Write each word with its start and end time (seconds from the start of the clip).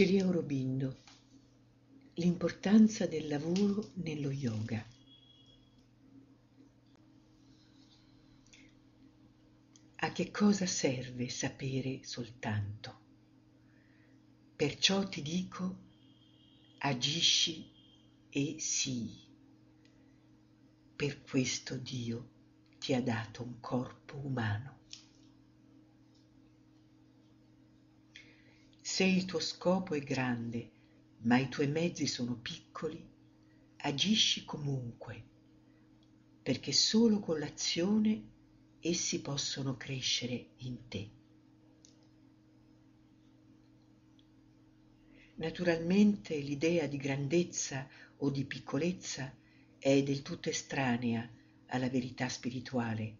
Sri 0.00 0.18
Aurobindo 0.18 0.96
L'importanza 2.14 3.04
del 3.04 3.28
lavoro 3.28 3.90
nello 3.96 4.30
yoga. 4.30 4.82
A 9.96 10.12
che 10.12 10.30
cosa 10.30 10.64
serve 10.64 11.28
sapere 11.28 12.00
soltanto? 12.02 12.98
Perciò 14.56 15.06
ti 15.06 15.20
dico, 15.20 15.76
agisci 16.78 17.70
e 18.30 18.56
sii. 18.58 19.28
Per 20.96 21.22
questo 21.24 21.76
Dio 21.76 22.30
ti 22.78 22.94
ha 22.94 23.02
dato 23.02 23.42
un 23.42 23.60
corpo 23.60 24.16
umano. 24.16 24.79
Se 29.00 29.06
il 29.06 29.24
tuo 29.24 29.40
scopo 29.40 29.94
è 29.94 30.00
grande, 30.00 30.70
ma 31.20 31.38
i 31.38 31.48
tuoi 31.48 31.68
mezzi 31.68 32.06
sono 32.06 32.34
piccoli, 32.34 33.02
agisci 33.78 34.44
comunque, 34.44 35.24
perché 36.42 36.70
solo 36.72 37.18
con 37.18 37.38
l'azione 37.38 38.22
essi 38.78 39.22
possono 39.22 39.78
crescere 39.78 40.48
in 40.56 40.86
te. 40.88 41.10
Naturalmente 45.36 46.36
l'idea 46.36 46.86
di 46.86 46.98
grandezza 46.98 47.88
o 48.18 48.28
di 48.28 48.44
piccolezza 48.44 49.34
è 49.78 50.02
del 50.02 50.20
tutto 50.20 50.50
estranea 50.50 51.26
alla 51.68 51.88
verità 51.88 52.28
spirituale. 52.28 53.16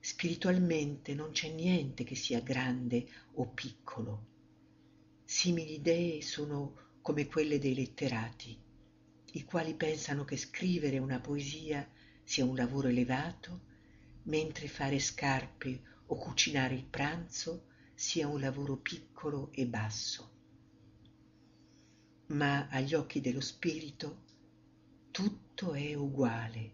Spiritualmente 0.00 1.14
non 1.14 1.30
c'è 1.30 1.48
niente 1.48 2.02
che 2.02 2.16
sia 2.16 2.40
grande 2.40 3.06
o 3.34 3.46
piccolo. 3.50 4.34
Simili 5.30 5.74
idee 5.74 6.22
sono 6.22 6.96
come 7.02 7.26
quelle 7.26 7.58
dei 7.58 7.74
letterati, 7.74 8.58
i 9.32 9.44
quali 9.44 9.74
pensano 9.74 10.24
che 10.24 10.38
scrivere 10.38 10.96
una 10.96 11.20
poesia 11.20 11.86
sia 12.24 12.46
un 12.46 12.56
lavoro 12.56 12.88
elevato, 12.88 13.60
mentre 14.22 14.68
fare 14.68 14.98
scarpe 14.98 15.82
o 16.06 16.16
cucinare 16.16 16.74
il 16.74 16.84
pranzo 16.84 17.66
sia 17.94 18.26
un 18.26 18.40
lavoro 18.40 18.76
piccolo 18.76 19.50
e 19.52 19.66
basso 19.66 20.36
ma 22.28 22.68
agli 22.68 22.94
occhi 22.94 23.20
dello 23.20 23.40
spirito 23.40 24.22
tutto 25.10 25.72
è 25.72 25.94
uguale. 25.94 26.72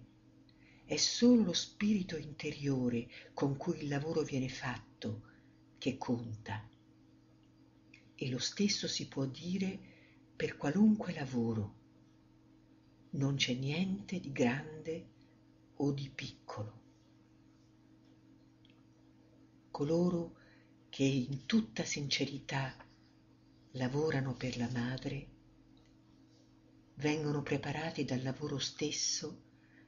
È 0.85 0.97
solo 0.97 1.45
lo 1.45 1.53
spirito 1.53 2.17
interiore 2.17 3.09
con 3.33 3.57
cui 3.57 3.83
il 3.83 3.89
lavoro 3.89 4.23
viene 4.23 4.49
fatto 4.49 5.23
che 5.79 5.97
conta. 5.97 6.69
E 8.17 8.31
lo 8.31 8.39
stesso 8.39 8.87
si 8.87 9.09
può 9.09 9.25
dire 9.27 9.79
per 10.37 10.57
qualunque 10.57 11.13
lavoro. 11.13 11.75
Non 13.11 13.37
c'è 13.37 13.55
niente 13.55 14.21
di 14.21 14.33
grande 14.33 15.07
o 15.77 15.93
di 15.93 16.11
piccolo. 16.15 16.83
Coloro 19.71 20.37
che 20.89 21.03
in 21.03 21.47
tutta 21.47 21.85
sincerità 21.85 22.75
lavorano 23.73 24.35
per 24.35 24.57
la 24.57 24.69
madre 24.71 25.29
vengono 26.97 27.43
preparati 27.43 28.05
dal 28.05 28.23
lavoro 28.23 28.59
stesso 28.59 29.43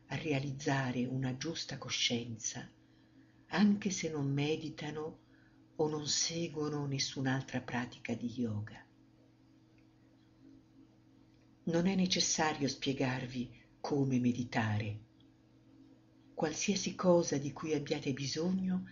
a 0.06 0.16
realizzare 0.16 1.04
una 1.04 1.36
giusta 1.36 1.78
coscienza, 1.78 2.69
anche 3.48 3.91
se 3.91 4.10
non 4.10 4.32
meditano 4.32 5.19
o 5.77 5.88
non 5.88 6.06
seguono 6.06 6.86
nessun'altra 6.86 7.60
pratica 7.60 8.14
di 8.14 8.32
yoga. 8.36 8.84
Non 11.64 11.86
è 11.86 11.94
necessario 11.94 12.69
spiegarvi 12.69 13.50
come 13.80 14.19
meditare. 14.19 15.04
Qualsiasi 16.34 16.94
cosa 16.94 17.38
di 17.38 17.53
cui 17.53 17.75
abbiate 17.75 18.12
bisogno 18.12 18.84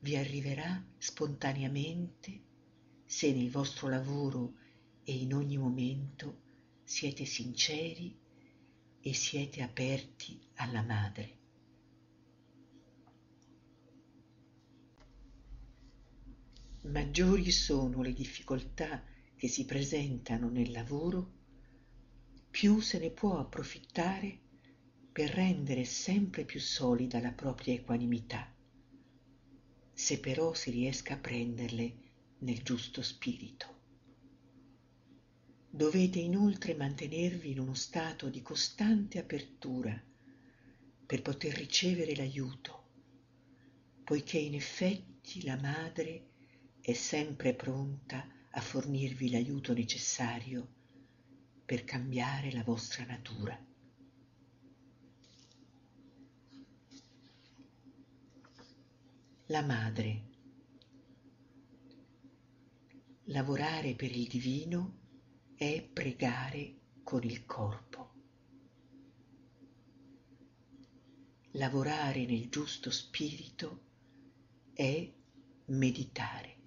vi 0.00 0.16
arriverà 0.16 0.84
spontaneamente 0.98 2.40
se 3.04 3.32
nel 3.32 3.50
vostro 3.50 3.88
lavoro 3.88 4.54
e 5.04 5.12
in 5.12 5.34
ogni 5.34 5.56
momento 5.56 6.40
siete 6.82 7.24
sinceri 7.24 8.18
e 9.00 9.14
siete 9.14 9.62
aperti 9.62 10.40
alla 10.54 10.82
madre. 10.82 11.41
Maggiori 16.84 17.52
sono 17.52 18.02
le 18.02 18.12
difficoltà 18.12 19.04
che 19.36 19.46
si 19.46 19.64
presentano 19.64 20.48
nel 20.48 20.72
lavoro, 20.72 21.32
più 22.50 22.80
se 22.80 22.98
ne 22.98 23.10
può 23.10 23.38
approfittare 23.38 24.40
per 25.12 25.30
rendere 25.30 25.84
sempre 25.84 26.44
più 26.44 26.58
solida 26.58 27.20
la 27.20 27.30
propria 27.30 27.74
equanimità, 27.74 28.52
se 29.92 30.18
però 30.18 30.54
si 30.54 30.72
riesca 30.72 31.14
a 31.14 31.18
prenderle 31.18 31.94
nel 32.38 32.62
giusto 32.64 33.00
spirito. 33.00 33.80
Dovete 35.70 36.18
inoltre 36.18 36.74
mantenervi 36.74 37.52
in 37.52 37.60
uno 37.60 37.74
stato 37.74 38.28
di 38.28 38.42
costante 38.42 39.20
apertura 39.20 40.02
per 41.06 41.22
poter 41.22 41.54
ricevere 41.54 42.16
l'aiuto, 42.16 42.88
poiché 44.02 44.38
in 44.38 44.54
effetti 44.54 45.44
la 45.44 45.56
madre 45.56 46.30
è 46.84 46.94
sempre 46.94 47.54
pronta 47.54 48.28
a 48.50 48.60
fornirvi 48.60 49.30
l'aiuto 49.30 49.72
necessario 49.72 50.66
per 51.64 51.84
cambiare 51.84 52.50
la 52.50 52.64
vostra 52.64 53.04
natura. 53.04 53.56
La 59.46 59.62
madre. 59.62 60.30
Lavorare 63.26 63.94
per 63.94 64.10
il 64.10 64.26
divino 64.26 64.98
è 65.54 65.88
pregare 65.88 66.78
con 67.04 67.22
il 67.22 67.46
corpo. 67.46 68.10
Lavorare 71.52 72.26
nel 72.26 72.48
giusto 72.48 72.90
spirito 72.90 73.84
è 74.72 75.08
meditare. 75.66 76.61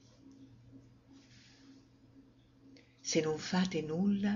Se 3.07 3.21
non 3.21 3.37
fate 3.37 3.83
nulla, 3.83 4.35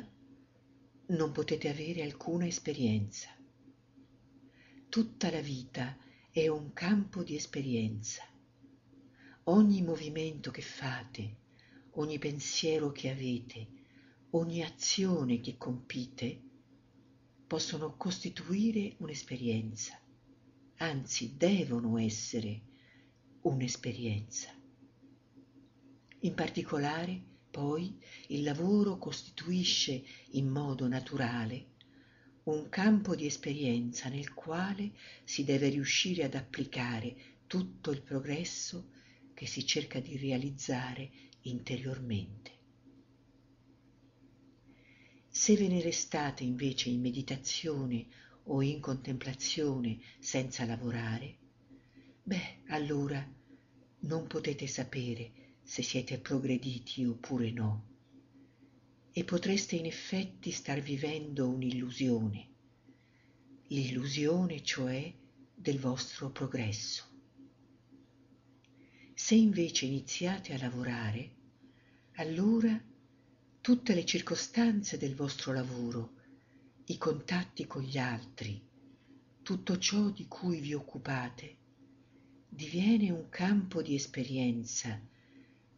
non 1.08 1.32
potete 1.32 1.70
avere 1.70 2.04
alcuna 2.04 2.46
esperienza. 2.46 3.28
Tutta 4.88 5.32
la 5.32 5.42
vita 5.42 5.98
è 6.30 6.48
un 6.50 6.72
campo 6.74 7.24
di 7.24 7.36
esperienza. 7.36 8.22
Ogni 9.46 9.82
movimento 9.82 10.52
che 10.52 10.62
fate, 10.62 11.38
ogni 11.94 12.20
pensiero 12.20 12.92
che 12.92 13.10
avete, 13.10 13.68
ogni 14.30 14.62
azione 14.62 15.40
che 15.40 15.58
compite 15.58 16.40
possono 17.48 17.98
costituire 17.98 18.94
un'esperienza, 19.00 20.00
anzi 20.76 21.36
devono 21.36 21.98
essere 21.98 22.62
un'esperienza. 23.42 24.54
In 26.20 26.36
particolare, 26.36 27.30
poi, 27.50 27.98
il 28.28 28.44
lavoro 28.44 28.98
costituisce 28.98 30.04
in 30.32 30.48
modo 30.48 30.88
naturale 30.88 31.78
un 32.44 32.70
campo 32.70 33.16
di 33.16 33.26
esperienza 33.26 34.10
nel 34.10 34.34
quale 34.34 34.92
si 35.24 35.44
deve 35.44 35.70
riuscire 35.70 36.24
ad 36.24 36.36
applicare 36.36 37.16
tutto 37.48 37.92
il 37.92 38.02
progresso 38.02 38.92
che 39.34 39.46
si 39.46 39.66
cerca 39.66 40.00
di 40.00 40.18
realizzare 40.18 41.10
interiormente. 41.42 42.58
Se 45.28 45.56
ve 45.56 45.68
ne 45.68 45.82
restate 45.82 46.44
invece 46.44 46.90
in 46.90 47.02
meditazione 47.02 48.08
o 48.46 48.62
in 48.62 48.80
contemplazione 48.80 50.00
senza 50.20 50.66
lavorare, 50.66 51.38
beh, 52.24 52.64
allora 52.68 53.26
non 54.02 54.28
potete 54.28 54.66
sapere 54.68 55.39
se 55.70 55.84
siete 55.84 56.18
progrediti 56.18 57.06
oppure 57.06 57.52
no 57.52 57.86
e 59.12 59.24
potreste 59.24 59.76
in 59.76 59.86
effetti 59.86 60.50
star 60.50 60.82
vivendo 60.82 61.48
un'illusione, 61.48 62.48
l'illusione 63.68 64.64
cioè 64.64 65.14
del 65.54 65.78
vostro 65.78 66.32
progresso. 66.32 67.04
Se 69.14 69.36
invece 69.36 69.86
iniziate 69.86 70.56
a 70.56 70.58
lavorare, 70.58 71.36
allora 72.14 72.84
tutte 73.62 73.94
le 73.94 74.06
circostanze 74.06 74.98
del 74.98 75.14
vostro 75.14 75.54
lavoro, 75.54 76.14
i 76.86 76.98
contatti 76.98 77.68
con 77.68 77.84
gli 77.84 78.00
altri, 78.00 78.60
tutto 79.44 79.78
ciò 79.78 80.10
di 80.10 80.28
cui 80.28 80.62
vi 80.62 80.74
occupate, 80.74 81.58
diviene 82.50 83.12
un 83.12 83.30
campo 83.30 83.84
di 83.84 83.94
esperienza 83.94 85.00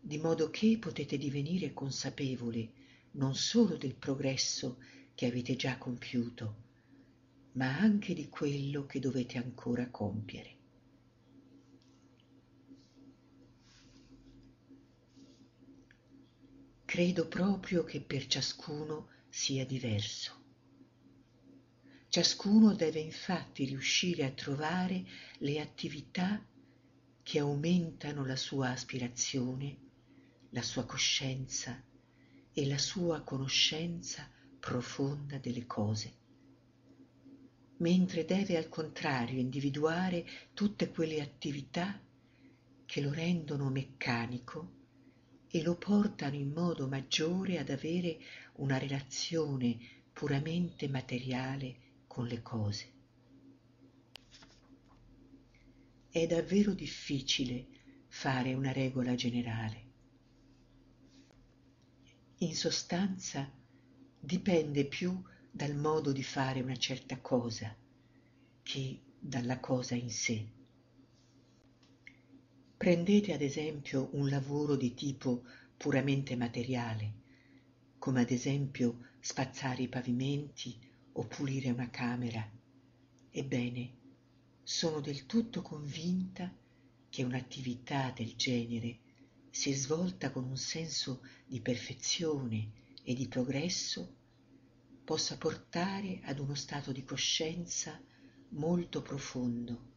di 0.01 0.17
modo 0.17 0.49
che 0.49 0.77
potete 0.79 1.17
divenire 1.17 1.73
consapevoli 1.73 2.69
non 3.11 3.35
solo 3.35 3.77
del 3.77 3.95
progresso 3.95 4.77
che 5.13 5.27
avete 5.27 5.55
già 5.55 5.77
compiuto, 5.77 6.55
ma 7.53 7.77
anche 7.77 8.13
di 8.13 8.27
quello 8.27 8.85
che 8.85 8.99
dovete 8.99 9.37
ancora 9.37 9.89
compiere. 9.89 10.57
Credo 16.85 17.27
proprio 17.27 17.83
che 17.83 18.01
per 18.01 18.27
ciascuno 18.27 19.07
sia 19.29 19.65
diverso. 19.65 20.39
Ciascuno 22.09 22.73
deve 22.73 22.99
infatti 22.99 23.63
riuscire 23.63 24.25
a 24.25 24.31
trovare 24.31 25.05
le 25.37 25.61
attività 25.61 26.45
che 27.23 27.39
aumentano 27.39 28.25
la 28.25 28.35
sua 28.35 28.71
aspirazione, 28.71 29.90
la 30.51 30.61
sua 30.61 30.85
coscienza 30.85 31.81
e 32.53 32.67
la 32.67 32.77
sua 32.77 33.21
conoscenza 33.21 34.29
profonda 34.59 35.37
delle 35.37 35.65
cose, 35.65 36.13
mentre 37.77 38.25
deve 38.25 38.57
al 38.57 38.69
contrario 38.69 39.39
individuare 39.39 40.25
tutte 40.53 40.89
quelle 40.89 41.21
attività 41.21 41.99
che 42.85 43.01
lo 43.01 43.11
rendono 43.11 43.69
meccanico 43.69 44.79
e 45.47 45.61
lo 45.63 45.75
portano 45.75 46.35
in 46.35 46.51
modo 46.51 46.87
maggiore 46.87 47.57
ad 47.57 47.69
avere 47.69 48.19
una 48.55 48.77
relazione 48.77 49.77
puramente 50.11 50.87
materiale 50.87 52.03
con 52.07 52.27
le 52.27 52.41
cose. 52.41 52.91
È 56.09 56.27
davvero 56.27 56.73
difficile 56.73 57.67
fare 58.07 58.53
una 58.53 58.73
regola 58.73 59.15
generale. 59.15 59.90
In 62.43 62.55
sostanza 62.55 63.51
dipende 64.19 64.85
più 64.85 65.21
dal 65.51 65.75
modo 65.75 66.11
di 66.11 66.23
fare 66.23 66.61
una 66.61 66.75
certa 66.75 67.19
cosa 67.19 67.77
che 68.63 68.99
dalla 69.19 69.59
cosa 69.59 69.93
in 69.93 70.09
sé. 70.09 70.47
Prendete 72.75 73.33
ad 73.33 73.41
esempio 73.41 74.09
un 74.13 74.27
lavoro 74.27 74.75
di 74.75 74.95
tipo 74.95 75.43
puramente 75.77 76.35
materiale, 76.35 77.13
come 77.99 78.21
ad 78.21 78.31
esempio 78.31 79.09
spazzare 79.19 79.83
i 79.83 79.87
pavimenti 79.87 80.79
o 81.11 81.27
pulire 81.27 81.69
una 81.69 81.91
camera. 81.91 82.43
Ebbene, 83.29 83.93
sono 84.63 84.99
del 84.99 85.27
tutto 85.27 85.61
convinta 85.61 86.51
che 87.07 87.21
un'attività 87.21 88.09
del 88.09 88.35
genere, 88.35 89.10
se 89.51 89.75
svolta 89.75 90.31
con 90.31 90.45
un 90.45 90.57
senso 90.57 91.21
di 91.45 91.61
perfezione 91.61 92.71
e 93.03 93.13
di 93.13 93.27
progresso, 93.27 94.15
possa 95.03 95.37
portare 95.37 96.21
ad 96.23 96.39
uno 96.39 96.55
stato 96.55 96.91
di 96.91 97.03
coscienza 97.03 98.01
molto 98.49 99.01
profondo 99.01 99.91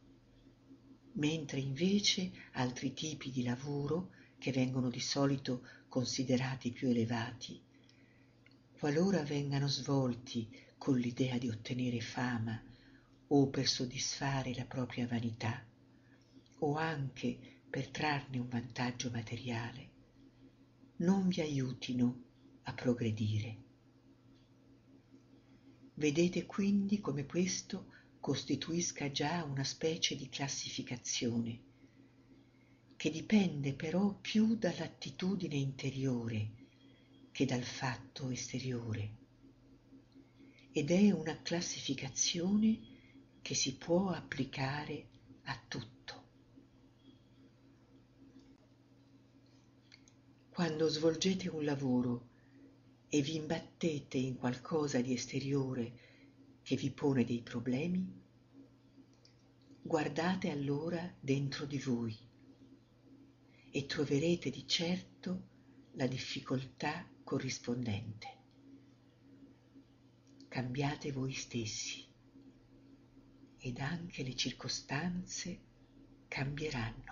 mentre 1.15 1.59
invece 1.59 2.31
altri 2.53 2.93
tipi 2.93 3.31
di 3.31 3.43
lavoro, 3.43 4.11
che 4.37 4.51
vengono 4.51 4.89
di 4.89 4.99
solito 4.99 5.65
considerati 5.87 6.71
più 6.71 6.89
elevati, 6.89 7.61
qualora 8.77 9.23
vengano 9.23 9.67
svolti 9.67 10.49
con 10.77 10.97
l'idea 10.97 11.37
di 11.37 11.49
ottenere 11.49 12.01
fama 12.01 12.61
o 13.27 13.47
per 13.47 13.67
soddisfare 13.67 14.53
la 14.53 14.65
propria 14.65 15.07
vanità, 15.07 15.63
o 16.59 16.75
anche 16.75 17.54
per 17.75 17.89
trarne 17.89 18.39
un 18.39 18.47
vantaggio 18.47 19.11
materiale, 19.11 19.89
non 20.99 21.27
vi 21.27 21.41
aiutino 21.41 22.23
a 22.63 22.73
progredire. 22.73 23.63
Vedete 25.95 26.45
quindi 26.45 27.01
come 27.01 27.25
questo 27.25 27.91
costituisca 28.21 29.11
già 29.11 29.43
una 29.43 29.65
specie 29.65 30.15
di 30.15 30.29
classificazione, 30.29 31.63
che 32.95 33.09
dipende 33.09 33.73
però 33.73 34.13
più 34.21 34.55
dall'attitudine 34.55 35.55
interiore 35.55 36.51
che 37.33 37.43
dal 37.43 37.63
fatto 37.63 38.29
esteriore, 38.29 39.17
ed 40.71 40.91
è 40.91 41.11
una 41.11 41.41
classificazione 41.41 42.79
che 43.41 43.53
si 43.53 43.75
può 43.75 44.11
applicare 44.11 45.07
a 45.43 45.61
tutto. 45.67 45.94
Quando 50.55 50.87
svolgete 50.87 51.49
un 51.49 51.65
lavoro 51.65 52.29
e 53.09 53.21
vi 53.21 53.35
imbattete 53.35 54.17
in 54.17 54.37
qualcosa 54.37 55.01
di 55.01 55.11
esteriore 55.11 55.99
che 56.61 56.77
vi 56.77 56.91
pone 56.91 57.25
dei 57.25 57.41
problemi, 57.41 58.09
guardate 59.81 60.49
allora 60.49 61.13
dentro 61.19 61.65
di 61.65 61.77
voi 61.77 62.17
e 63.69 63.85
troverete 63.85 64.49
di 64.49 64.65
certo 64.65 65.47
la 65.95 66.07
difficoltà 66.07 67.05
corrispondente. 67.25 68.27
Cambiate 70.47 71.11
voi 71.11 71.33
stessi 71.33 72.07
ed 73.57 73.79
anche 73.79 74.23
le 74.23 74.35
circostanze 74.37 75.59
cambieranno. 76.29 77.04